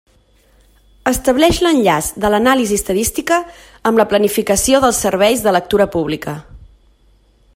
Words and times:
Estableix 1.11 1.59
l'enllaç 1.65 2.07
de 2.23 2.31
l'anàlisi 2.35 2.79
estadística 2.81 3.39
amb 3.91 4.01
la 4.03 4.07
planificació 4.15 4.83
dels 4.87 5.05
serveis 5.07 5.45
de 5.49 5.57
lectura 5.59 5.91
pública. 5.99 6.37